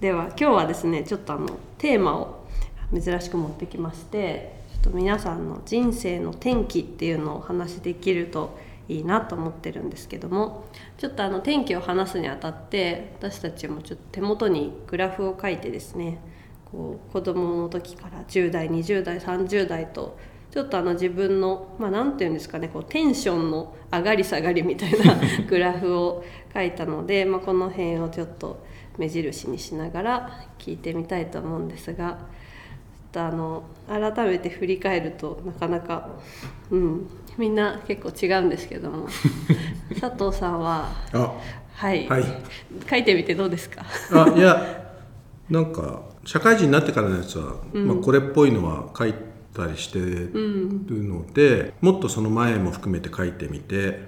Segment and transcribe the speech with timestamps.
[0.00, 2.46] では今日はですねちょっとあのテーマを
[2.90, 10.64] 珍しく持ってきましてちょっと皆さんの人生の転機っていうのをお話しできるといいなと思ってるんですけども
[10.96, 16.18] ちょっとあの転機を話すにあたって私たちもちょっと手元にグラフを書いてですね
[16.72, 20.18] こう子供の時から10代20代30代と
[20.50, 25.14] ちょっとあの自分のまあ何て言うんですかねこうテンションの上がり下がりみたいな
[25.46, 26.24] グラフを
[26.54, 28.64] 書いたので、まあ、この辺をちょっと
[29.00, 32.18] 目印にしながら聞いてみたいと思うんですが。
[33.12, 36.10] あの改めて振り返るとなかなか、
[36.70, 39.08] うん、みんな結構違うんですけども。
[40.00, 40.88] 佐藤さんは
[41.74, 42.24] はい、はい、
[42.88, 43.84] 書いてみてどうですか？
[44.12, 44.92] あいや
[45.50, 49.14] なんか社会人になってからのやつは、うん、まあ、これっぽいのは書い
[49.54, 50.30] たりしてる
[50.88, 53.98] ので、うん、もっとその前も含めて書いてみて、はい、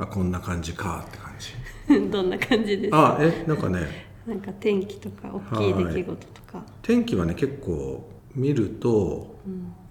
[0.00, 2.10] あこんな感じかって感じ。
[2.10, 3.18] どんな感じですか？
[3.20, 9.36] あえなんかねなんか天気とか大きい出来事とか、はい、天気はね結構見ると、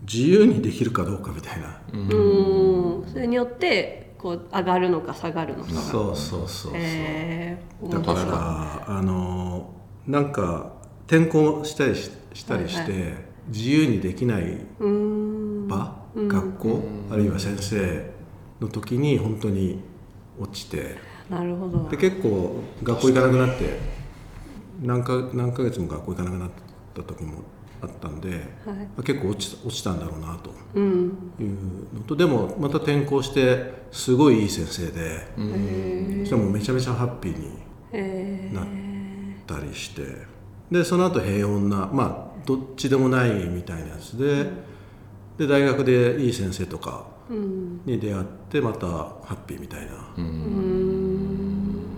[0.02, 1.82] 自由にできるかどうかみたいな。
[1.92, 3.04] うん。
[3.12, 5.72] それによってこう上がるのか下がるのか。
[5.72, 9.74] そうそうそうそう、えー、だからあの
[10.06, 10.74] なんか
[11.08, 13.14] 転校したりししたりして、はいはい、
[13.48, 18.12] 自由にできない場学校あるいは先生
[18.62, 19.80] の時に本当に
[20.40, 20.96] 落ちて。
[21.28, 21.90] なるほど。
[21.90, 23.98] で結構学校行かなくなって
[24.82, 26.50] 何か何ヶ月も学校行かなくなっ
[26.94, 27.44] た時も
[27.82, 28.36] あったんで、は
[29.00, 31.14] い、結構落ち落ちたんだろうなという
[31.94, 38.66] のと、うん、でもまた転校してすごいいい先生で、うん、そしたらもうめちゃめちゃハッピーになっ
[39.46, 40.02] たりして
[40.72, 44.58] でその後平穏なまあどっちでもないみたいなやつでうん、
[45.38, 47.06] で大学でいい先生とか
[47.86, 51.07] に出会ってまたハッピーみたいな。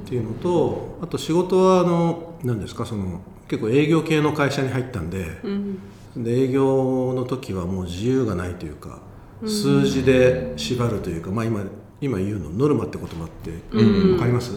[0.10, 9.00] っていうのとあと仕事はあの何ですかその結構営業系の会社に入ったんでうん、で営業の時はもう自由がないというか、
[9.46, 11.64] 数字で縛るというか、まあ今、
[12.02, 14.54] 今言うのノルマって言葉って分かります、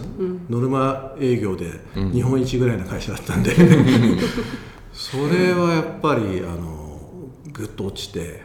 [0.49, 1.71] ノルマ営業で
[2.11, 3.51] 日本一ぐらいの会社だったんで。
[4.93, 6.99] それはやっぱりあの
[7.51, 8.41] ぐっと落ちて、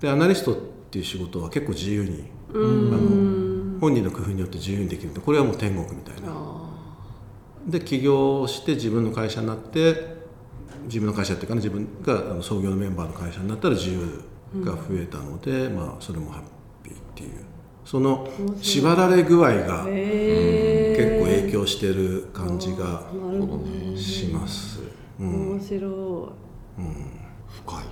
[0.00, 0.56] でアナリストっ
[0.90, 3.45] ていう仕事は結構自由に、あの
[3.80, 6.32] 本人の工夫によって自由にできるこれはもう天国みたいな。
[7.66, 10.16] で起業して自分の会社になって
[10.84, 14.22] 自分の会社っていうかね自分が創業のメンバーの会社になったら自由
[14.64, 16.42] が増えたので、うん、まあそれもハッ
[16.84, 17.44] ピーっていう。
[17.84, 18.28] その
[18.60, 23.04] 縛られ具合が結構影響してる感じが
[23.96, 24.80] します。
[25.20, 27.84] うん、面白い、うん、深い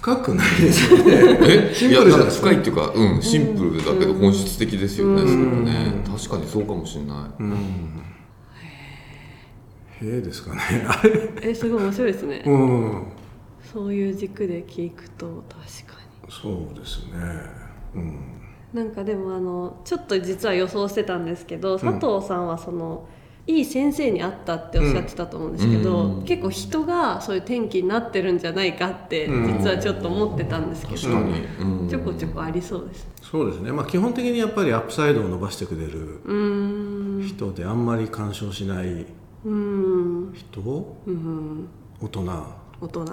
[0.00, 1.38] 深くないですよね。
[1.42, 1.74] え？
[1.74, 6.02] シンプルじゃ深いっていうか、うん、シンプルだけど本質的ですよね、うん、ね。
[6.06, 7.52] 確かにそうかもしれない、うん。
[7.52, 7.56] へ
[10.02, 10.22] え。
[10.22, 10.60] ですかね。
[11.42, 12.42] えすごい面白いですね。
[12.46, 13.02] うん。
[13.72, 15.60] そういう軸で聞くと確
[15.94, 16.32] かに。
[16.32, 17.12] そうですね。
[17.94, 18.18] うん。
[18.72, 36.20] なんかでもあのちょっと実は予想してたんですけど佐藤さんはその、うん、いい先生に会ったっておっしゃってたと思うんですけど、うん、結構人がそういう転機になってるんじゃないかって実はちょっと思ってたんですけど、うん、ちょこちょこありそうです、ね、そうですね、まあ、基本的にやっぱりアップサイドを伸ばしてくれる
[37.26, 39.06] 人であんまり干渉しない
[39.44, 41.68] 人、うん、
[42.00, 42.24] 大人。
[42.80, 43.04] 大人。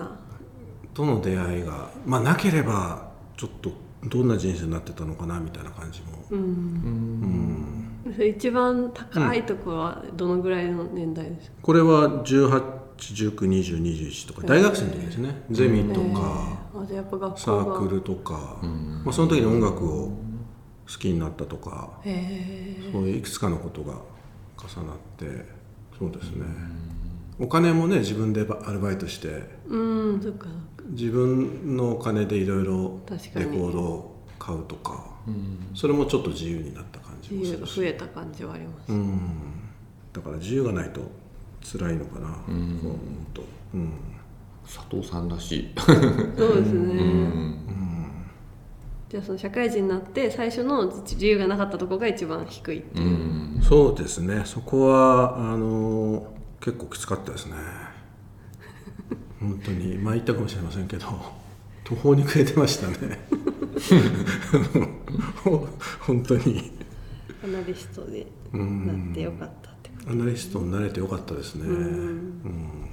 [0.93, 3.71] との出会いが、まあ、なければちょっと
[4.03, 6.39] どんな人生になってたのかなみたいな感じも、うん。
[6.39, 7.76] うん、
[8.37, 16.59] 一番高いところはどのぐらいの年代ですか、これは18192021とか大学生の時ですね、ゼミとか
[17.35, 18.57] サークルとか、
[19.03, 20.13] まあ、その時に音楽を好
[20.99, 22.13] きになったとかそう
[23.03, 23.93] いういくつかのことが
[24.57, 25.45] 重なって
[25.97, 26.45] そうですね、
[27.39, 30.47] お金もね自分でアルバイトしてうんそっか
[30.89, 32.99] 自分のお金でいろいろ
[33.35, 35.05] レコードを買うとか
[35.73, 39.29] それもちょっと自由になった感じもする増えた感じはあります、うん、
[40.13, 41.01] だから自由がないと
[41.63, 42.97] 辛いのかな、うん、こう思う
[43.33, 43.43] と、
[43.73, 43.93] うん、
[44.65, 45.71] 佐藤さんらしい。
[45.77, 47.57] そうですね、うん。
[49.09, 53.09] じゃあその社会人になって最初の自由がなかったところが一番低いっていう、う
[53.59, 54.43] ん、そうですね。
[54.45, 57.55] そこはあの結構きつかったですね。
[59.39, 61.47] 本当にまあ言ったかもしれませんけど。
[61.87, 63.17] 途方に暮れてましたね。
[66.01, 66.73] 本当に
[67.43, 72.89] アナリストでなってよかったってこと、ね、アナリストになれてよかったですね、うん、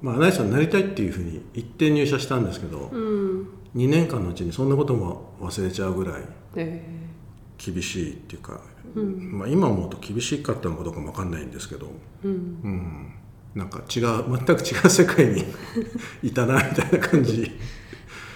[0.00, 3.48] まあアナリストになりたいっていうふうに一点入社したんですけど、うん。
[3.76, 6.22] 2年間のうちにそんなことも忘れちゃうぐらい
[7.56, 8.60] 厳しいっていうか、
[8.96, 11.88] えー、まあ、今思うと厳しかったのかどうかも分かんないんですけど、
[12.22, 12.34] うん、う
[12.68, 13.14] ん、
[13.54, 15.44] なんか違う全く違う世界に
[16.22, 17.50] いたなみたいな感じ。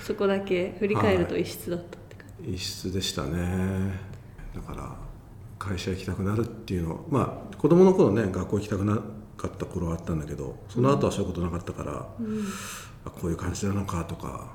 [0.02, 4.00] そこだけ振り返ると異質だったって感異質でしたね。
[4.54, 5.05] だから
[5.58, 9.00] 会社行きたくなるっていうのはまあ子供の頃ね学校行きたくな
[9.36, 12.08] かった頃はあったんだけどその後はそういうことなかったから、
[13.04, 14.54] あこういう感じなのかとか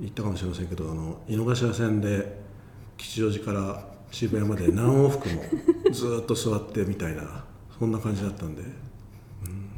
[0.00, 2.40] 言ったかもしれませんけどあの井の頭線で
[2.96, 5.42] 吉祥寺から渋谷まで何往復も
[5.92, 7.44] ずーっと座ってみたいな
[7.78, 8.62] そんな感じだったんで。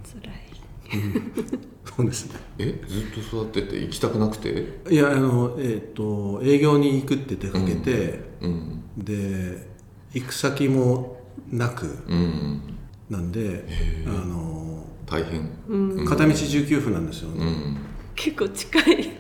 [0.05, 0.41] じ辛い。
[1.85, 2.41] そうですね。
[2.59, 4.81] えずっと座ってて行きたくなくて？
[4.91, 8.83] いやあのえっ、と営業に行くって出かけて、うん。
[8.97, 9.70] で
[10.13, 11.21] 行く先も
[11.51, 12.61] なくうん。
[13.09, 13.67] なんで
[14.07, 15.49] あの大変。
[16.07, 17.77] 片道19分なんですよね、うん。
[18.15, 19.11] 結構近い。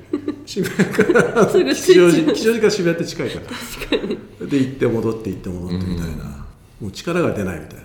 [0.46, 3.40] 渋谷から すぐ吉祥寺吉祥寺から渋谷って近いか
[4.40, 4.46] ら。
[4.46, 6.46] で行って戻って行って戻ってみたいな、
[6.80, 7.84] もう力が出ないみたいな、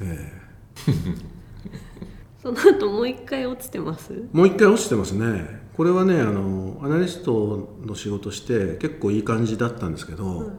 [0.00, 0.32] え
[2.42, 4.12] その後もう一回落ちてます？
[4.12, 5.62] えもう一回落ちてますね。
[5.76, 10.52] これはねあのアナリストの仕事して結構いい感じだったんですけど、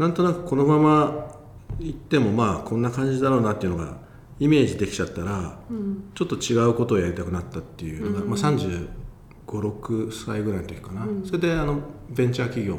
[0.00, 1.36] なんとなくこのまま
[1.78, 3.98] 行ってもまあこんな感じだろうなっていうのが
[4.38, 5.58] イメージできちゃったら、
[6.14, 8.88] ちょっと違うことをやりたくなったっていうのが、まあ、3
[9.46, 12.76] 5 6歳ぐらいの時かな、それであのベンチャー企業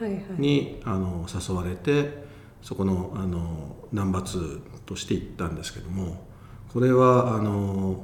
[0.00, 0.24] はいはい。
[0.38, 2.24] にあの誘われて
[2.62, 6.26] そこのあのナンバー2として行ったんですけども
[6.72, 8.00] これはあの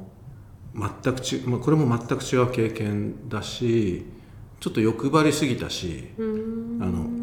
[0.75, 4.05] 全くち、まあ、これも全く違う経験だし
[4.61, 7.18] ちょっと欲張りすぎたしあの、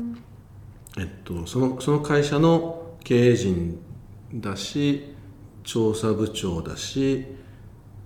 [0.97, 3.79] えっと、そのその会社の経営陣
[4.33, 5.13] だし
[5.63, 7.25] 調査部長だし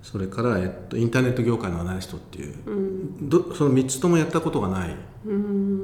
[0.01, 2.55] それから、えっと、インターネット業界のアナリストっていう、
[3.21, 4.95] どその3つともやったことがない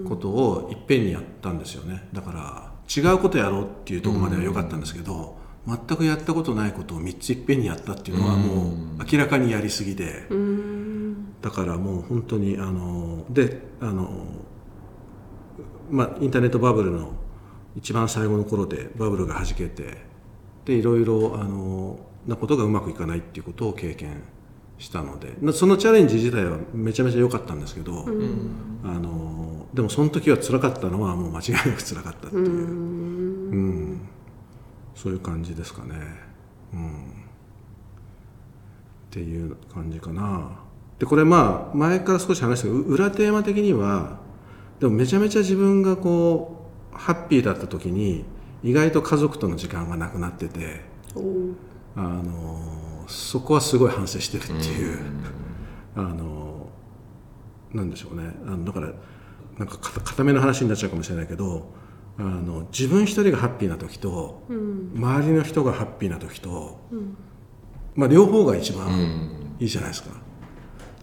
[0.08, 2.08] ことをいっぺんにやったんですよね。
[2.14, 5.38] だから違うことやろうっていうところまでは良かったんですけど、
[5.68, 10.28] 全くやったことないことを3ついっぺんにやったっていうのはもう明らかにやりすぎで、
[11.42, 14.10] だからもう本当にあのであの
[15.90, 17.14] まあインターネットバブルの
[17.76, 19.98] 一番最後の頃でバブルがはじけて
[20.66, 24.24] でいろいろあのなことがうまくいかないっていうことを経験
[24.78, 28.06] したのでなそのチャレンジ自体はめちゃめちゃ良かったんですけど、
[28.84, 32.46] あのでもその時は辛かったのはもう間違いなく辛かったっていう。
[32.46, 34.02] うん。
[34.96, 35.96] そういう感じですかね。
[36.74, 37.12] うん。
[37.12, 37.14] っ
[39.12, 40.52] ていう感じかな。
[41.00, 44.20] でこれまあ前から少し話したけどう裏テーマ的には
[44.80, 48.26] でもめちゃめちゃ自分がこうハッピーだった時に
[48.64, 50.82] 意外と家族との時間がなくなってて
[51.96, 55.00] あのそこはすごい反省してるっていう、
[55.96, 56.68] あの
[57.72, 58.32] なんでしょうね。
[58.48, 58.92] あのだから
[59.58, 61.72] なんかか固めの話になっちゃうかもしれないけど
[62.18, 66.80] あの自分一人がハッピーな時と、周りの人がハッピーな時と、
[67.96, 70.10] まあ、両方が一番いいじゃないですか、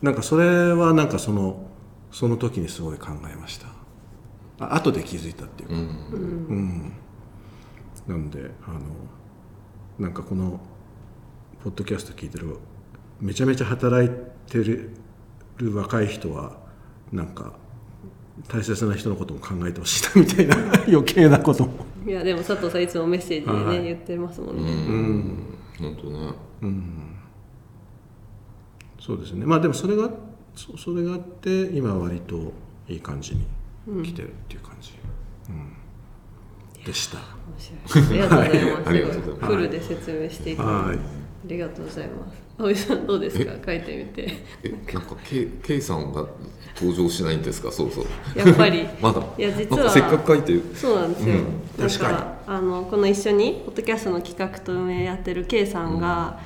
[0.03, 1.67] なんかそれはなんかその
[2.13, 3.67] その時にすごい考えました。
[4.61, 6.93] あ後で気づいたっていうか、うん。
[8.07, 8.81] なんであの
[9.99, 10.61] なんかこの
[11.65, 12.57] ポッドキャスト聞いてる
[13.21, 14.11] めちゃめちゃ働い
[14.51, 14.91] てる
[15.59, 16.59] 若い人は
[17.13, 17.55] なんか
[18.49, 20.57] 大切な人のことも考えてほしいなみたいな
[20.87, 21.65] 余計なこと。
[21.67, 23.85] もいやでも佐藤さんいつもメッセージでね、はい。
[23.85, 24.63] 言ってますもんね、
[25.79, 26.35] 本当ね。
[29.01, 29.47] そうですね。
[29.47, 30.11] まあでもそれが
[30.55, 32.53] そそれがあって今は割と
[32.89, 34.93] いい感じに来てるっていう感じ、
[35.49, 35.53] う
[36.81, 36.85] ん。
[36.85, 37.19] でした。
[37.19, 39.47] 面白い ありがとうございます、ありがとうございます。
[39.47, 40.97] フルで説明していただいて、はい。
[40.99, 41.01] あ
[41.47, 42.43] りがとうございます。
[42.59, 43.53] 葵さんどうですか？
[43.67, 44.33] 書いてみて。
[44.63, 44.69] え？
[44.93, 46.27] なんか K, K さんが
[46.77, 47.73] 登場しないんですか？
[47.73, 48.05] そうそう。
[48.39, 48.87] やっぱり。
[49.01, 49.23] まだ。
[49.39, 49.91] いや実は。
[49.91, 50.61] せっかく書いて。
[50.75, 51.89] そうなんですよ、うん。
[51.89, 52.17] 確かに。
[52.19, 56.39] かあのこの一緒にポッドキャストの企画と運営やってる K さんが、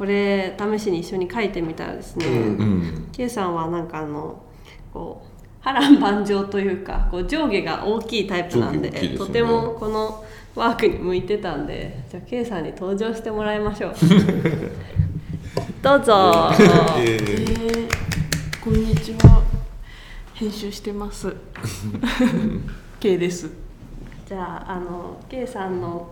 [0.00, 2.32] これ試しに一緒に書いてみたらですね、うん。
[2.32, 4.42] うん K さんはなんかあの
[4.94, 9.14] こう波乱万丈というかこう上下が大きいタイプなんでね。
[9.18, 13.94] とてもこのワークに向いてたんでじゃあ K さんに登場してもらいましょう。
[15.84, 16.50] どうぞ。
[16.96, 17.88] ええー、
[18.64, 19.42] こんにちは。
[20.32, 21.30] 編集してます。
[22.98, 23.50] K です。
[24.26, 26.08] じゃああの K さんの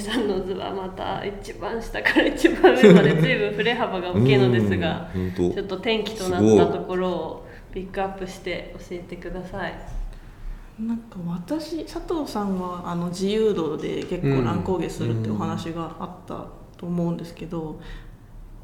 [0.00, 9.74] さんの図はまた一番下から一番上まで随分振れ幅が大きいのですがちょっと転機となったところをピックアップして教えてください。
[10.80, 17.80] なんか私佐藤さんはあの自由度で結構乱高下するってお話があったと思うんですけど、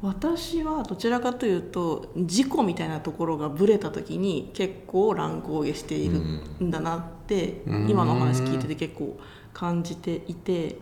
[0.01, 6.15] 私はどちらかというと事故みたいなところがブレた時に結構乱高下している
[6.63, 9.19] んだなって、今のお話聞いてて結構
[9.53, 10.77] 感じていて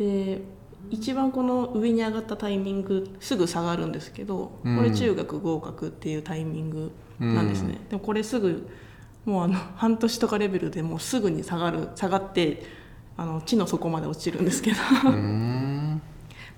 [0.00, 0.40] で
[0.88, 8.66] 一番この上に上がったタイミングすぐ下がるんですけどこれ中学合格っていうタイミングなんですね、でもこれすぐ
[9.26, 12.62] もうあの半年とかレベルでもうすぐに下がる下がって
[13.18, 14.76] あの地の底まで落ちるんですけど。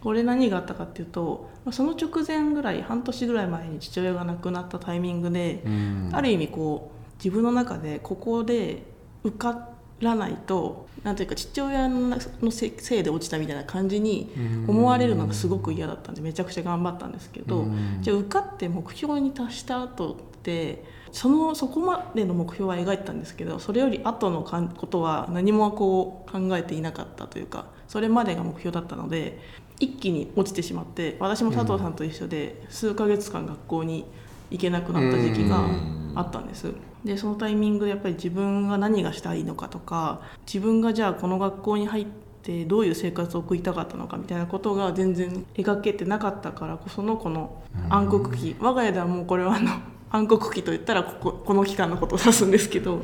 [0.02, 5.62] これ何があったかっていうとその直前ぐらい半年ぐらい前に父親が亡くなったタイミングで
[6.10, 8.82] ある意味こう自分の中でここで
[9.22, 9.68] 受か
[10.02, 12.18] らないとなんていうか父親の
[12.50, 14.32] せいで落ちたみたいな感じに
[14.66, 17.66] 思われるのがすごく嫌だったんでめちゃくちゃ頑張ったんですけど
[18.00, 29.38] じゃあ受かって目標に達した後ってそのそこまでの目標は描いてたんですけどそれより後のかんことは何もこう考えていなかったというかそれまでが目標だったので
[29.78, 34.06] 一気に落ちてしまって私も佐藤さんと一緒で数ヶ月間学校に
[34.50, 35.66] 行けなくなった時期が
[36.14, 36.72] あったんです。
[37.04, 42.06] でそのタイミングでやっぱり自分が何がしたいのかとか自分がじゃあこの学校に入っ
[42.42, 48.56] てどういう生活を送りたかったのかみたいなことが全然描けてなかったからこそのこの暗黒期。
[48.60, 49.70] 我が家ではもうこれはあの
[50.10, 53.02] 暗黒期といったらこここの期間のことを指すんですけど。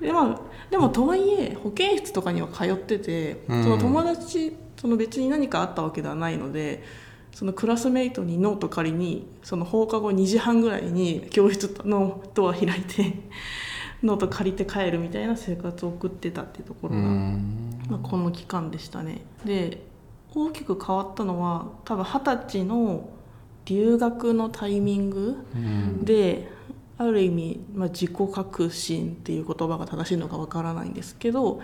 [0.00, 6.84] で,、まあ、でもとはいえ保健室とかには通っててその友達その別に何かあったわけではないので
[7.36, 13.12] そのクラスメイトにノート借りにその放課後2時半ぐらいに教室のドア開いて
[14.02, 19.20] ノート借りて帰るみたいな生活を送ってたっていうところが、まあ、この期間でしたね。
[19.44, 19.84] で
[20.34, 23.10] 大きく変わったのは多分二十歳の
[23.66, 25.36] 留学のタイミング
[26.02, 26.50] で、
[26.96, 31.60] ある意味、まあ、自己革新っていう言葉が正しいのかわからないんですけど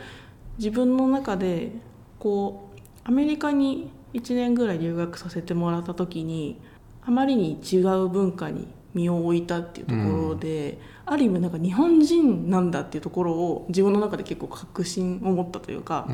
[0.59, 1.73] 自分の中で
[2.19, 6.61] こうアメリカに1年ぐらい留学させてもらった時に
[7.04, 16.12] あまりに違う文化に身を置いたっていうところで、うん、ある意味なんか日本人なんだっていうところを自分の中で結構確信を持ったというか、う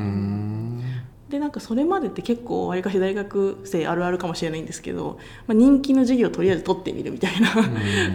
[1.29, 7.49] でなんかそれまでって結構わりかし大学生あるあるかもしれないんですけど、まあ、人気の授業をとりあえず取ってみるみたいな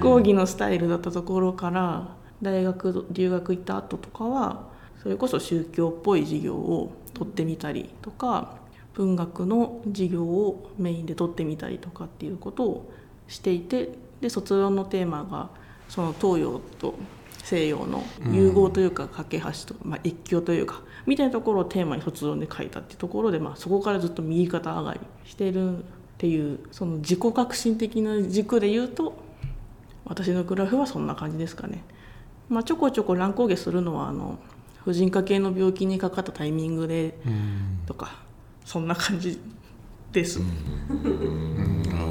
[0.01, 4.69] 講義のスタイルだったところから大学留学行った後とかは
[5.03, 8.57] それこそ宗教っぽい授業を取ってみたりとか
[8.95, 12.93] 文学の授業をメインで取ってみたりとかっていうことを
[13.29, 15.51] していてで卒論のテーマが
[15.89, 16.95] その東洋と
[17.43, 25.83] 西洋の融合というか架け橋と、まあ、越境というかみたいなところをテーマに卒論で書いたっていうところで、まあ、そこからずっと右肩上がりしてるっ
[26.17, 29.23] ていうその自己革新的な軸で言うと
[30.07, 31.83] 私のグラフはそんな感じですかね。
[32.49, 34.39] まあ、ちょこちょこ乱高下するのはあの
[34.85, 37.15] 婦人科系の病気にかかったタイミングで
[37.87, 38.24] とか、
[38.65, 39.39] そんな感じ
[40.13, 40.39] です。
[40.39, 40.51] なる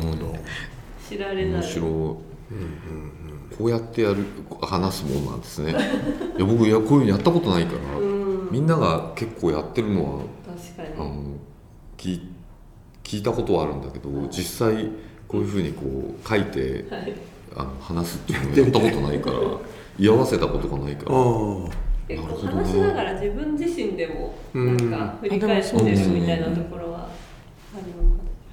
[0.01, 0.35] ほど。
[1.09, 2.19] 知られない面白い、うんうん
[3.57, 4.25] こうやってやる
[4.61, 5.71] 話すもんなんですね。
[5.71, 5.73] い
[6.39, 7.79] や僕いやこういうのやったことないから、
[8.49, 10.23] みんなが結構やってるのは
[10.75, 10.89] 確かに。
[10.95, 11.23] あの
[11.97, 12.19] 聞
[13.03, 14.89] 聞いたことはあるんだけど、実際
[15.27, 17.13] こういうふうにこう書いて、はい、
[17.55, 19.37] あの話すっていうのをやったことないから
[19.99, 21.15] 居合わせたことがないから。
[22.17, 27.09] 結構話しながら自分自身でもなんか振り返ってるみたいなところは
[27.75, 28.03] ありま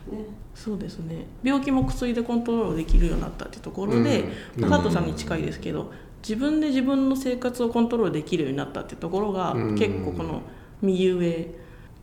[0.09, 0.25] すね。
[0.55, 1.27] そうですね。
[1.43, 4.25] 病気も薬でコントロールできるようになったっていうところで、
[4.57, 10.43] うん、佐藤さんに近いですけど自分で自分の生活をコントロールできるようになったっていうところが、うん、結構この
[10.83, 11.55] 右上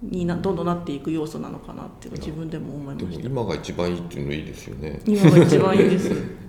[0.02, 3.28] になどんどんなっていく要素なのかなっていうの自分でも思いました。
[3.28, 5.02] 今が一番いいっていうのいいですよね。
[5.06, 6.12] 今が一番いいです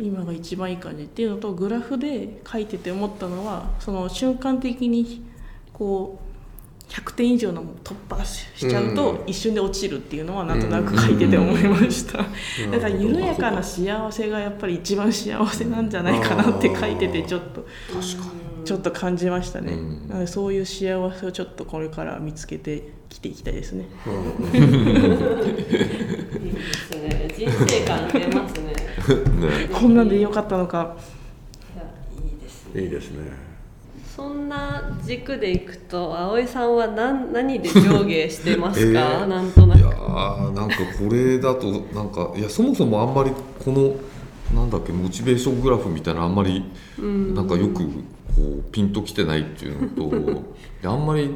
[0.00, 5.24] 今が一番いい感じっていうのとグラフで書いてて思ったのはその瞬間的に
[5.72, 6.30] こう
[6.90, 12.18] 100点以上の突破しちゃうと一瞬で落ちるっていうのはなんとなく書いてて思いました。
[12.72, 17.64] だから緩やかな幸せがやっぱり一番幸せなんじゃないかなって書いててちょっと
[18.64, 19.76] ちょっと感じましたね。
[20.08, 23.84] なのでそういう幸せをちょっとこれから見つけてきていきたいですね。
[24.52, 27.28] いいですね。
[27.36, 28.59] 人生観出ます
[29.72, 30.96] こんなんでよかったのか。
[32.24, 32.82] いいですね。
[32.82, 33.50] いいですね。
[34.16, 39.78] そんな軸でいくと葵さんは何何で上下してますか、えー、なんとなく。
[39.78, 43.30] いやなんかこれだとなんかいやそもそもあんまり
[43.64, 43.94] この
[44.54, 46.64] なんだっけモチベーショングラフみたいなあんまり
[46.98, 47.82] なんかよくこ
[48.58, 50.42] うピンときてないっていうのと
[50.84, 51.30] あんまり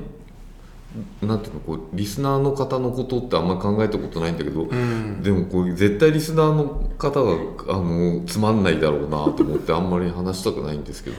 [1.23, 7.33] なんていうのこうリスナーの方のことってあんまり考えたことないんだけど、うん、でもこう絶対リスナーの方が
[7.69, 11.17] あのつまんないだろうなと思ってあんまり話したくないんですけど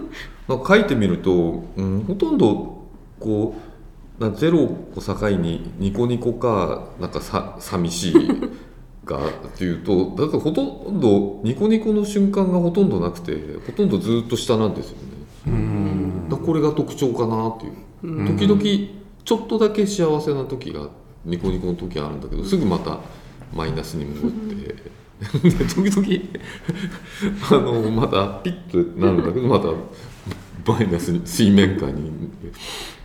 [0.48, 2.84] なんか書いてみると、うん、ほとんど
[3.20, 3.54] こ
[4.18, 8.14] うなゼロを境にニコニコかなんかさ寂しい
[9.04, 15.08] かっていうとだからほとんどニコニコの瞬間がほとんどなくてほとんどずっと下なんですよね。
[16.30, 17.72] だこれが特徴かなっていう。
[18.02, 18.97] 時々
[19.28, 20.88] ちょっとだけ幸せな時が
[21.26, 22.98] ニコニコの時あるんだけどすぐまた
[23.52, 24.98] マイナスに戻って。
[25.18, 26.30] で時々
[27.50, 29.68] あのまたピッとなるんだけど また
[30.72, 32.12] マイナスに水面下にっ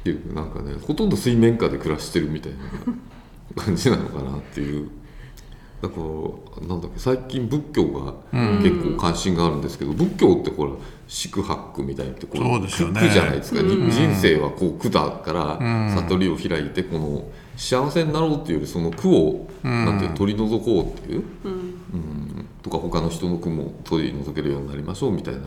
[0.04, 4.90] ていうなんかねほとんど水面下で暮らしてるみたいな感じなのかなっていう。
[5.82, 5.96] だか
[6.62, 8.14] らなんだっけ最近仏教が
[8.62, 10.72] 結構関心があるんですけど、仏教ってほら
[11.14, 13.00] 四苦八苦みたいってこそうですよね。
[13.02, 13.92] 苦じゃないですか、にうん。
[13.92, 15.96] 人生はこう苦だから、うん。
[15.96, 19.86] 悟りを開いてこの幸せになろうっていうよりその苦を、うん。
[19.86, 21.52] なんて取り除こうっていう、うん。
[21.52, 25.42] うん、とか他の人の苦も取り除けるようになりましょうみたいな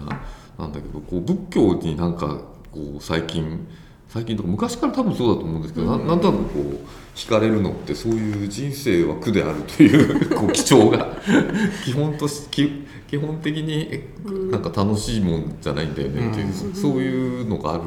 [0.56, 2.28] なんだけどこう仏教になんか
[2.70, 3.66] こう最近
[4.08, 11.16] 最近とか昔から多分そうだと思うんですけど、ななんとなくこう惹かれるのってそういう人生は苦であるという こう基調が。
[11.84, 12.70] 基本とし基
[13.08, 14.08] 基本的にえ
[14.50, 17.84] なんか楽しいもんじゃないんだよねっていう、そういうのがある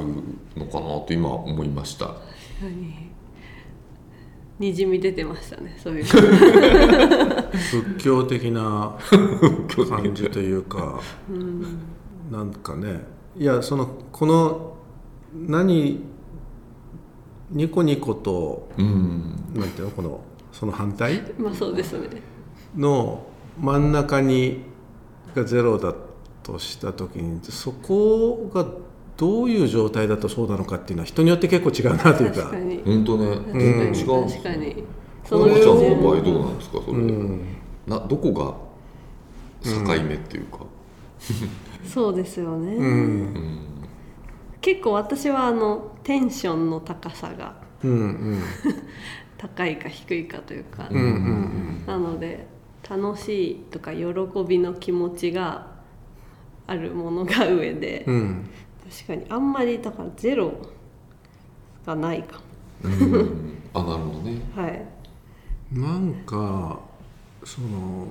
[0.57, 2.05] のかなと今思いました。
[2.05, 2.13] は
[2.63, 3.09] い。
[4.59, 6.03] にじみ出てましたねそういう。
[8.03, 8.97] 仏教的な
[9.89, 10.99] 感じというか、
[12.29, 13.05] なんかね。
[13.37, 14.78] いやそのこの
[15.33, 16.01] 何
[17.51, 19.35] ニコニコとうん。
[19.53, 19.91] なんていうの？
[19.91, 20.21] この
[20.51, 21.21] その反対？
[21.37, 22.07] まあそうですね。
[22.75, 23.25] の
[23.59, 24.61] 真ん中に
[25.35, 25.93] がゼロだ
[26.43, 28.65] とした時にそこが
[29.17, 32.41] どういう状態だとそうなのかっていうのは人によって結構違うなというか。
[32.41, 32.81] 確かに。
[32.85, 33.37] 本当ね。
[33.53, 33.99] 全然に。
[33.99, 34.27] 違うん。
[34.27, 34.83] です確かに。
[35.25, 36.93] そのちゃんの場合うどうなんですかそれ。
[36.93, 37.41] で、うん。
[37.85, 38.55] などこが
[39.63, 40.59] 境目っていうか、
[41.85, 42.85] そうですよね、うん。
[42.85, 43.78] うん
[44.61, 47.95] 結構私はあのテンションの高さがうんう
[48.35, 48.41] ん。
[49.37, 52.45] 高いか低いかというか、うんうんなので
[52.87, 54.05] 楽しいとか喜
[54.47, 55.67] びの気持ちが
[56.67, 58.49] あるものが上で、うん。
[58.89, 60.53] 確かにあんまりだからゼロ
[61.85, 62.41] がないか
[62.83, 64.41] うんあなるほどね。
[64.55, 64.85] もはい。
[65.71, 66.79] なんか
[67.43, 68.07] その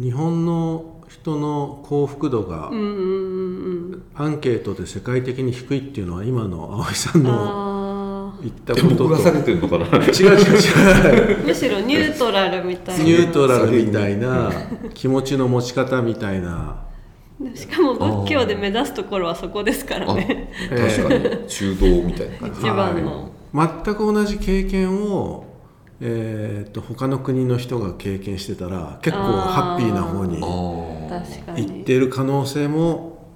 [0.00, 4.02] 日本の人の幸福度がうんうんうんうん。
[4.14, 9.08] アンケートで世界的に低いっていうのは今の葵さんのあ言ったでことと。
[9.08, 9.84] 僕が下げてるのかな？
[9.86, 11.38] 違う違う違う。
[11.42, 13.04] ーむしろニュートラルみたいな。
[13.04, 14.50] ニュートラルみたいな
[14.92, 16.84] 気持ちの持ち方みたいな。
[17.54, 21.48] しかも仏教で目指すところはそこですからあね確かに。
[21.48, 22.60] 中道みたいな感じ。
[22.60, 25.44] 一番の、全く同じ経験を、
[26.06, 33.26] えー、と他の国の人が経験してたら結構ハッピーな方に行っにてる可能性も、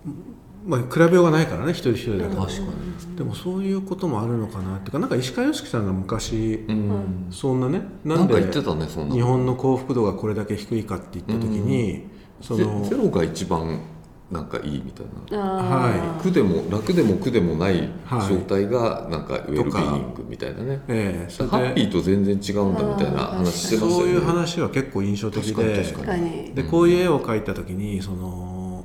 [0.66, 2.72] まあ、比べようがないからね一人一人だから確か
[3.16, 7.26] でもそういうこともあるのかなっていうかなんか石川良樹さんが昔にうん。
[7.30, 9.14] そんなねななんで言ってたねそんな。
[9.14, 12.06] 日本の幸福度がこれだけ低いかって言った時に、
[12.42, 13.80] そゼのゼロが一番
[14.30, 15.58] なんかいいみたいな。
[15.58, 16.22] あー。
[16.22, 18.28] 苦でも楽でも苦でもないはい。
[18.28, 23.94] 状態がなんかウェルビーイングみたいなね、ええハッピでーと全然違うんだみたいな話してましたよね。
[23.96, 26.52] そういう話は結構印象的確かにで確確かに。
[26.54, 28.84] でこういう絵を描いた時にその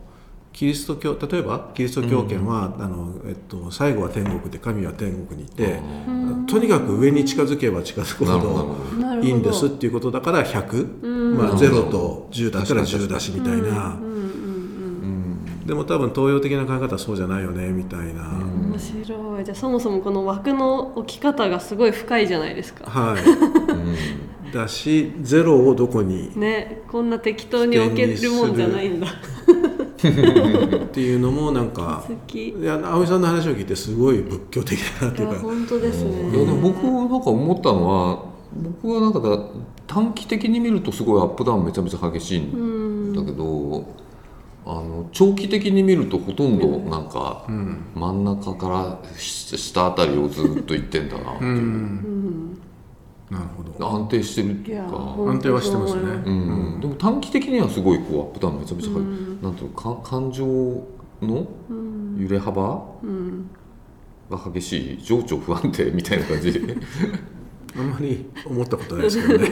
[0.53, 5.79] キリスト教例えばキリスト教圏は、あのえっと、最後は天国で神は天国にいて、
[6.47, 13.99] とにかく上に近づけば近づくほどいいんですっていうことだから100、まあ、0と10だったら10だしみたいな、
[15.65, 19.45] でも多分東洋的な考え方はそうじゃないよねみたいな、面白い。
[19.45, 22.89] じゃあそもそもこの枠の置き方がすごい深いじゃないですか。
[22.89, 29.07] はい、だし0をどこに ねこんな適当に置けるもんじゃないんだ。
[29.07, 32.49] っていうのもなんか好き。
[32.49, 35.41] いいや葵さんの話を聞いてすごい仏教的だなといやうか。
[35.41, 38.25] 本当ですいやねでも僕なんか思ったのは
[38.81, 39.39] 僕はなんかだ
[39.87, 43.85] 短期的に見るとすごいアップダウンめちゃめちゃ激しいんだけど、
[44.65, 52.57] あの長期的に見るとほとんどなんか真ん中からし下あたりをずっと行ってんだなっていう、
[53.29, 53.87] なるほど。
[53.87, 55.15] 安定してるっていうか。
[55.27, 56.01] 安定はしてますね。
[56.01, 56.31] う
[56.77, 56.79] ん。
[56.79, 59.55] でも短期的にはすごいこうアップダウンめちゃめちゃ激しい、なん。
[59.55, 60.45] ていうのか感情
[61.21, 61.47] の
[62.17, 62.85] 揺れ幅
[64.29, 66.61] が激しい情緒不安定みたいな感じ。
[67.75, 69.49] あんまり思ったことないですけどね。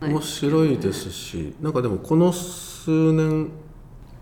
[0.00, 3.48] 面白いですしなんかでもこの数年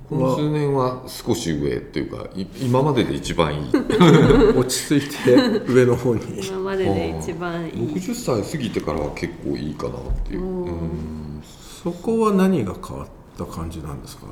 [0.08, 3.70] この数年は少し上っていうかい今までで一番いい。
[4.56, 5.34] 落ち着いて
[5.70, 6.22] 上の方に。
[6.46, 7.72] 今までで一番いい。
[7.72, 9.94] 60歳過ぎてからは結構いいかなっ
[10.24, 11.42] ていう、うん。
[11.82, 14.26] そこは何が変わった感じなんですか？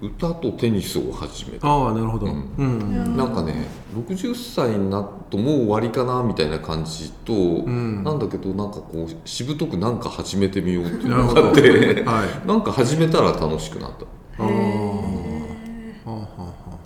[0.00, 1.66] 歌とテニスを始めた。
[1.66, 2.26] ああなるほど。
[2.26, 12.46] うん、なんかね60歳になっともう終わりかなみたいな感じと、なんだけどなんかこうしぶとくなんか始めてみようっていうのがあってはい。
[12.46, 14.06] なんか始めたら楽しくなった。
[14.40, 14.46] あ
[16.10, 16.78] あはあはあは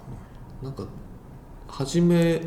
[0.63, 0.85] なんか
[1.69, 2.41] 始め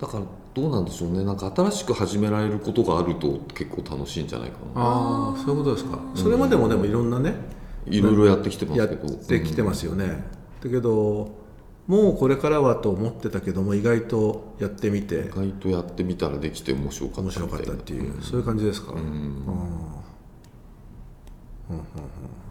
[0.00, 1.24] だからどうなんでしょうね。
[1.24, 4.82] なんか新しく始められることがあると結構楽しいんじゃないかな。
[4.82, 7.34] ああそういうことですか、それまでもでもいろんなね
[7.86, 10.24] いろいろやってきてますやっけどてきてますよね、
[10.62, 11.30] だけど
[11.86, 15.26] もうこれからはと思ってたけども意外とやってみて。
[15.26, 18.98] 意外とやってみたらできて面白かった面白かったっていう、そういう感じですか、うん。
[18.98, 19.14] うんうん
[21.70, 22.43] うん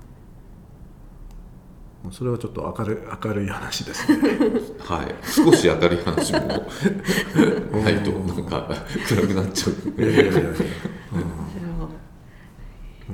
[2.12, 4.30] それはちょっと明るい明るい話ですね。
[4.84, 5.16] はい。
[5.24, 8.68] 少し明るい話もないとなんか
[9.08, 10.02] 暗くなっちゃう。
[10.02, 10.42] いやいやいやいや。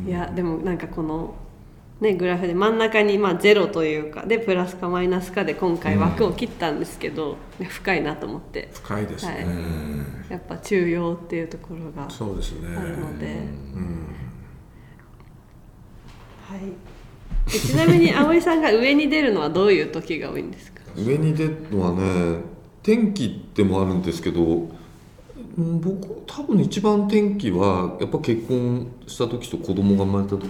[0.08, 0.10] い。
[0.10, 1.36] やでもなんかこの
[2.02, 7.38] ねグラフで真ん中にまあゼロというかでプラスかマイナスかで今回枠を切ったんですけど、
[7.70, 8.70] 深いなと思って。
[8.74, 9.46] 深いですね、
[10.30, 12.76] やっぱ中庸っていうところがそうですね。
[12.76, 13.30] あるので、う
[13.80, 14.08] ん。
[16.50, 16.60] はい。
[16.60, 16.99] え
[17.50, 20.82] ちなみに葵さんが上に出るのはどういう時が多いんですか？
[20.96, 22.42] 上に出るのはね
[22.84, 24.68] 天気でもあるんですけど
[25.58, 30.48] うん僕多分一番天気はやっぱ結婚した時と子供が生まれた時、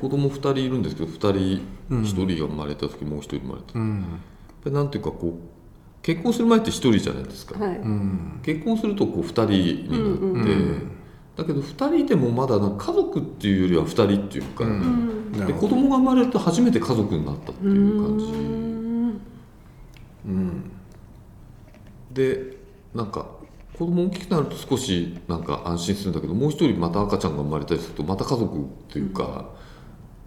[0.00, 4.74] 子供2人いるんですけど2人、1人が生まれた時もう1人生まれた、うん。
[4.74, 8.40] なんていうかこう結婚する前って1人じゃないですか、はい、うん。
[8.42, 10.90] 結婚するとこう2人になって、うんうん
[11.36, 15.32] だけど2人でもまだ家族っていうよりは2人っていうか、うん。
[15.32, 18.24] で子供が生まれると初めて家族になったっていう感じ。
[18.24, 19.20] うん。
[20.26, 20.70] うん。
[22.12, 22.58] で
[22.94, 23.26] なんか
[23.78, 29.50] 子供大きくなると少しなんか安心するんだけどもう一人また赤ちゃんが生まれたりするとまた家族っていうか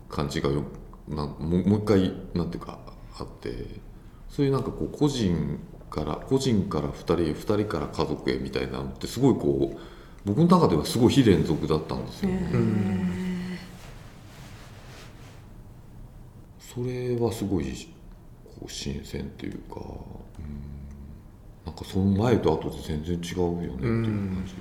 [0.10, 0.64] 感じがよ
[1.08, 2.80] なんもうもう一回なんていうか
[3.20, 3.80] あって
[4.28, 5.60] そういうなんかこう個人
[5.92, 9.95] から個人から2人へ2人から家族へみたいなのってすごいこう
[10.26, 12.30] 僕の中ではすごい非連続だったんですよ。
[12.30, 13.16] ね。
[16.60, 17.88] それはすごい
[18.44, 24.54] こう新鮮っていうか、うん、なんかその前と後で全然違うよねっていう感じ、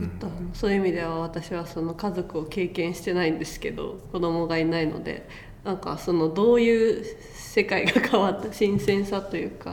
[0.00, 5.28] ちょっとあのそういう意味では私はその家族を経験してないんですけど子供がいないので
[5.64, 9.72] なんかそのどういう世界が変わった新鮮さというか。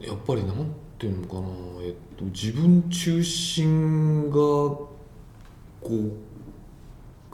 [0.00, 1.48] やっぱりなんていうのかな、
[1.82, 4.88] えっと、自分中心がこ
[5.82, 6.12] う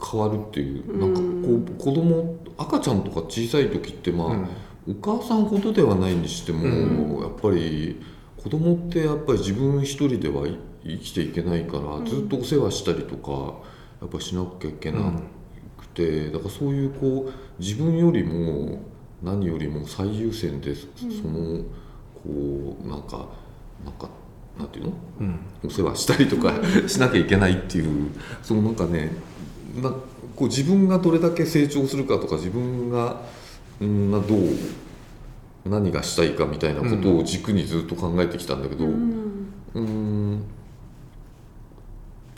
[0.03, 4.49] 変わるっていうなんかこう子供赤ちゃんとか小さい時ってまあ、
[4.89, 8.01] お母さんほどではないにしても、やっぱり
[8.41, 10.47] 子供ってやっぱり自分一人では
[10.83, 13.59] 生きていけないから、ずっとお世話したりとか
[14.01, 15.11] やっぱりしなきゃいけな
[15.77, 18.79] くて、だからそういうこう自分よりも
[19.21, 20.87] 何よりも最優先でそ
[21.27, 21.63] の
[22.23, 23.27] こうなんか
[23.85, 24.09] なんか
[24.57, 24.93] なんていうの？
[25.19, 25.39] うん。
[25.65, 26.53] お世話したりとか
[26.87, 28.11] しなきゃいけないっていう。
[28.41, 29.11] そのなんかね
[29.81, 29.89] な
[30.35, 33.21] こう自分がどれだけ成長するかとか自分が
[33.79, 34.39] うんなどう
[35.69, 40.43] 何がしたいかみたいなことを軸にずっと考えてきたんだけど、うん。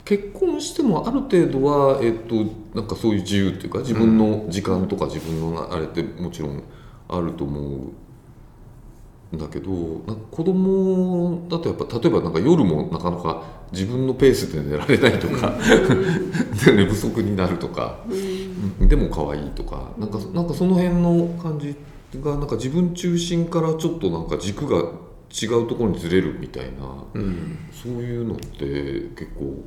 [0.04, 6.62] 結婚してもある程度は、えっと、なんかそういう自由っていうか自分の時間とか自分のあれってもちろん
[7.08, 7.64] あると思う。
[7.64, 7.92] ん
[9.38, 9.70] だけど
[10.06, 13.42] なんか子供だとやっぱ例えばなんか夜もなかなか
[13.72, 15.54] 自分のペースで寝られないとか
[16.64, 21.74] で 寝不足になるとか、うんでも可愛いとかなんかなんかその辺の感じ
[22.20, 24.90] がなんか自分中心からちょっとなんか軸が
[25.30, 26.70] 違うところにずれるみたいな。
[27.14, 29.62] うんそういうのって結構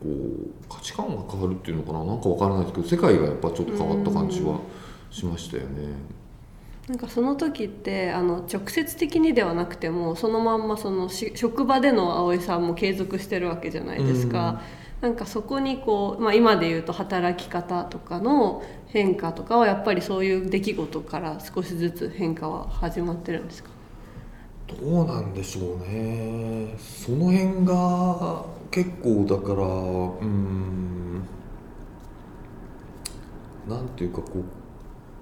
[0.00, 4.60] こう価値観が変わるっていうのかななんかわからないですけど世界がやっぱちょっと変わった感じは
[5.10, 5.68] しましたよね。
[6.88, 14.60] なんかその時ってあの直接的にではなくてもそのまんまそのし職場での葵さんも継続してるわけじゃないですか。
[15.00, 23.70] なんかそこにこう、まあ、今で言うと働き方とかの変化とかはやっぱりそういう出来事から少しずつ変化は始まってるんですか？
[24.80, 26.74] どうなんでしょうね。
[26.78, 31.22] その辺が結構だからうん
[33.68, 34.44] なんていうかこう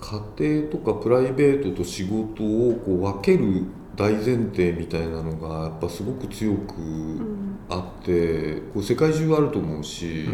[0.01, 3.65] 家庭とかプライベートと仕事をこう分ける
[3.97, 6.75] 大前提みたいなのがやっぱすごく強く
[7.69, 10.27] あって、こう世界中あると思うし、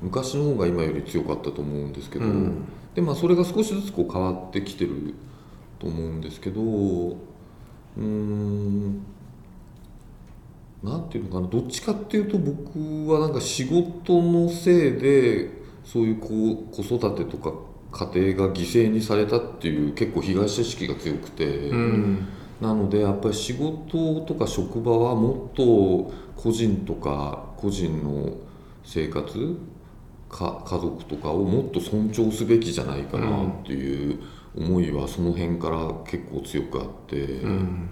[0.00, 2.64] 昔の方が今より強かったと思うんですけど、うん。
[2.94, 5.14] でまあそれが少しずつこう変わってきてる
[5.78, 9.04] と思うんですけどうーん
[10.82, 15.50] なんていうのかなどっちかっていうと僕はなんか仕事のせいで
[15.84, 17.52] そういうこう子育てとか
[17.94, 21.68] 家庭が犠牲にされたっていう結構被害者意識が強くて。
[21.70, 22.28] うん
[22.60, 28.32] なのでやっぱり仕事とか職場はもっと個人とか個人の
[28.84, 29.58] 生活
[30.28, 34.20] か家族とかをもっと尊重すべきじゃないかなっていう
[34.56, 37.88] 思いはその辺から結構強くあって、うん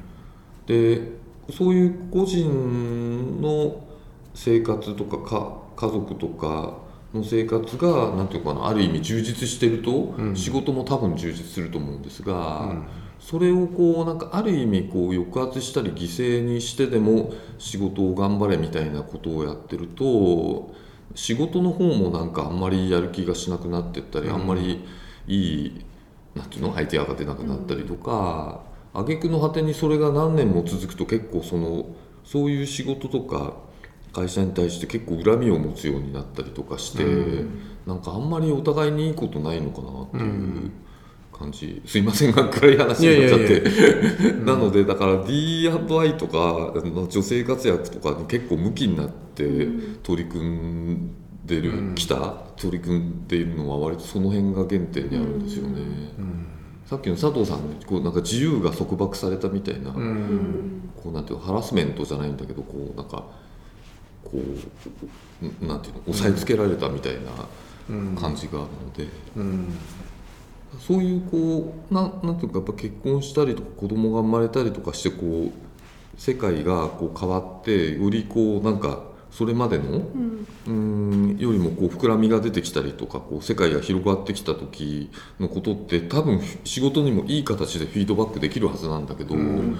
[0.67, 3.85] でそういう個人の
[4.33, 6.79] 生活とかか家族とか
[7.15, 10.37] の生活がなんていうかなある意味充実してると、うん。
[10.37, 12.87] 仕事も多分充実すると思うんですが、うん。
[13.21, 20.75] それをこうなんかある意味こう抑圧したり犠牲にしてでも仕事を頑張れみたいなことをやってると
[21.15, 24.35] 仕事の方もなんかあんまりやる気がしなくなってったり、うん。
[24.35, 24.85] あんまり
[25.29, 25.85] いい
[26.35, 28.63] なんていうのアイデアが出なくなったりとか、
[28.95, 31.87] 挙句の果てにそれが何年も続くと結構その
[32.25, 33.57] そういう仕事とか
[34.13, 37.05] 会社に対して結構恨みを持つようになったりとかして、
[37.87, 40.71] なんかあんまりお互いにいいことないのかなっていう
[41.33, 44.33] 感じ、すいませんが暗い話になっちゃって。
[44.45, 49.69] なのでだから D&I とかの女性活躍とかに結構向きになって
[50.03, 51.11] 取り組ん
[51.45, 51.95] でる、うん。
[51.95, 55.81] きた取り組んでいるのは割とその辺が原点にあるんですよね。
[56.19, 56.47] うん。
[56.85, 60.91] さっきの佐藤さんのこうなんか自由が束縛されたみたいな、うん。
[61.03, 63.25] こうなんていうのハラスメントじゃないんだけどこうなんか
[64.25, 67.17] こうなんていうの押さえつけられたみたい
[67.89, 68.15] うん。
[68.15, 69.75] な感じがあるので、うん。
[70.79, 80.47] そういうこうなんなんていうかやっぱ結婚したりとか子供が生まれたりとかしてこう世界がこう変わってよりこうなんかそれまでのうん。
[80.65, 89.77] うんよりもこう膨らみが出てきたりとかこう世界が広がってきた時のことって多分仕事にもいい形でフィードバックできるはずなんだけど、うん。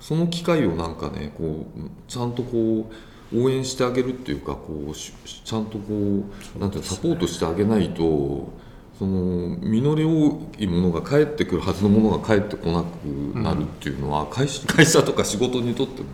[0.00, 5.12] その機会をなんかねこうちゃんとこう応援してあげるっていうかこうし
[5.44, 6.24] ちゃんとこ
[6.56, 8.52] うなんていうのサポートしてあげないと
[8.98, 13.04] その実り多いものが返ってくるはずのものが返ってこなく
[13.36, 16.08] なるっていうのは、会社 会社とか仕事にとっても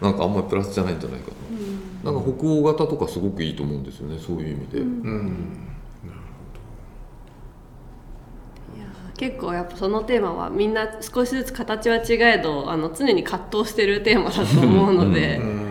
[0.00, 1.30] なんかあんまりプラスじゃないんじゃないか
[2.04, 2.12] な。
[2.12, 4.80] なんか北欧型とかすごくいいと思うんですよねそういう意味で。
[4.80, 5.46] うん。
[8.76, 15.63] いやー結構やっぱそのテーマはみんな少しずつ形は違えどあの常に葛藤してるテーマだと思うので、うん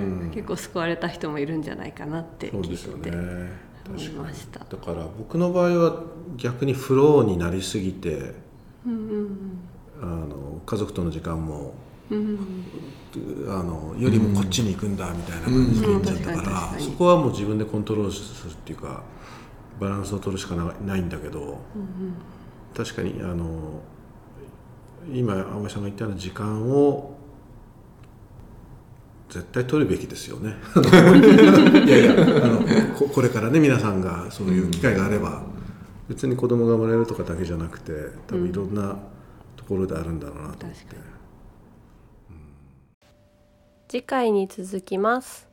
[0.43, 3.03] 結構救われた人もいるんじゃないかなってそう聞いですよね。
[3.03, 4.59] てて思いました。
[4.59, 6.03] だから僕の場合は
[6.37, 8.33] 逆にフローになりすぎて
[8.85, 9.59] うん
[10.01, 11.73] あの家族との時間も
[12.09, 12.21] うんう
[13.49, 19.03] んあのよりもこっちに行くんだみたいな感じで言っちゃったからにそこはもう自分でコントロールするっていうか
[19.79, 21.59] バランスを取るしかなないんだけど
[22.75, 23.81] 確かにあの
[25.11, 27.12] 今青江さんが言ったような時間を
[29.29, 30.55] 絶対取るべきですよね。
[31.85, 32.61] いやいやあの
[32.95, 35.43] ここれからね皆さんがそういう機会があれば
[36.07, 37.91] 別に子供が生まれるとかだけじゃなくて
[38.27, 38.97] 多分いろんな
[39.55, 40.85] ところであるんだろうなと思って。
[40.85, 41.13] 確か
[43.87, 45.52] 次回に続きます